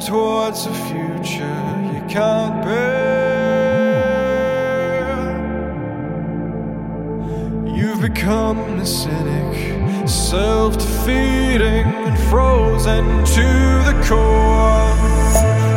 towards 0.00 0.66
a 0.66 0.74
future 0.88 1.62
you 1.92 2.02
can't 2.08 2.62
bear. 2.64 3.36
You've 7.66 8.00
become 8.00 8.58
a 8.80 8.86
cynic, 8.86 10.08
self 10.08 10.76
defeating, 10.78 11.86
and 12.06 12.18
frozen 12.30 13.04
to 13.36 13.46
the 13.88 13.94
core. 14.06 14.94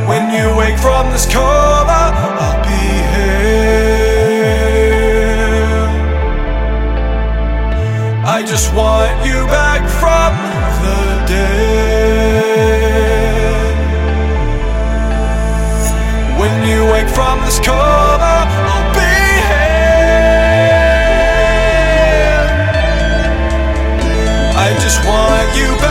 When 0.10 0.32
you 0.34 0.56
wake 0.58 0.78
from 0.80 1.12
this 1.12 1.26
coma, 1.26 2.12
I'll 2.44 2.64
be 2.64 2.70
here. 3.16 3.80
I 8.26 8.44
just 8.46 8.74
want 8.74 9.26
you 9.26 9.46
back 9.48 9.82
from 10.02 10.34
the 10.84 11.26
dead. 11.28 11.99
When 16.40 16.64
you 16.64 16.86
wake 16.86 17.10
from 17.10 17.42
this 17.42 17.60
coma, 17.60 18.48
I'll 18.72 18.94
be 18.94 19.00
here. 19.52 20.00
I 24.56 24.68
just 24.80 25.04
want 25.06 25.54
you 25.58 25.68
back 25.82 25.89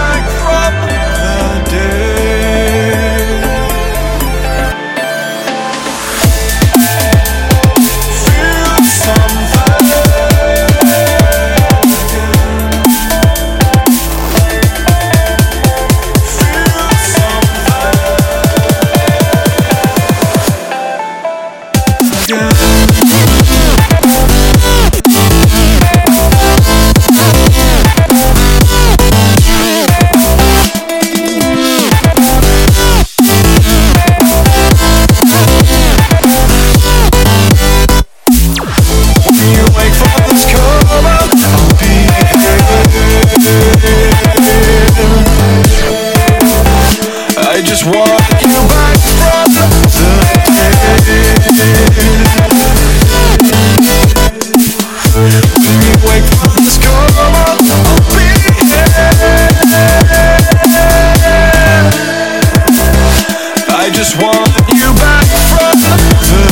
just 63.99 64.23
want 64.23 64.49
you 64.75 64.95
back 64.95 65.27
from 65.51 65.81
the 65.83 66.49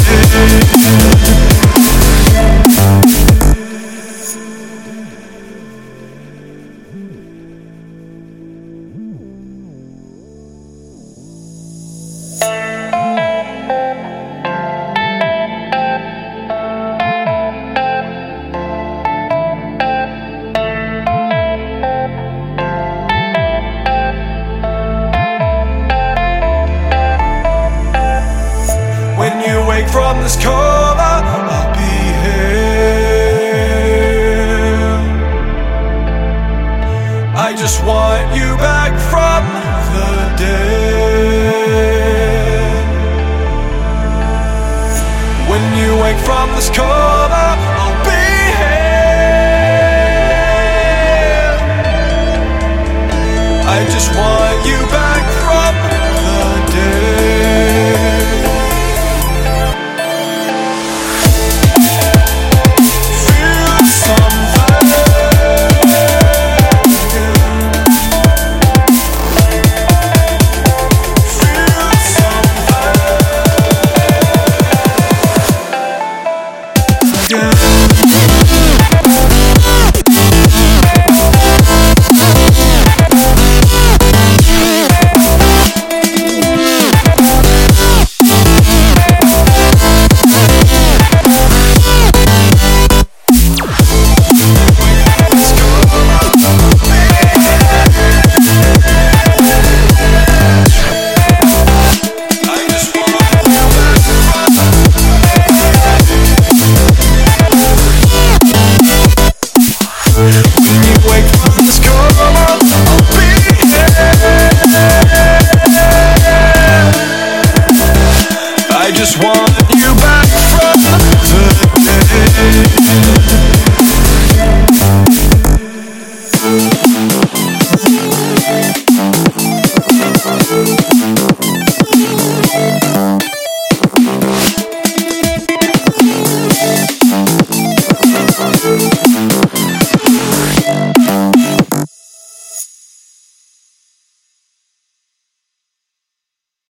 dead. 0.00 1.15
From 29.92 30.20
this 30.22 30.36
coma, 30.42 30.75